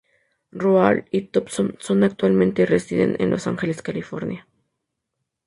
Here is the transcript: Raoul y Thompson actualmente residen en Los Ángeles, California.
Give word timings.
Raoul 0.53 1.05
y 1.11 1.27
Thompson 1.27 1.75
actualmente 2.03 2.65
residen 2.65 3.17
en 3.19 3.29
Los 3.29 3.45
Ángeles, 3.45 3.83
California. 3.83 4.47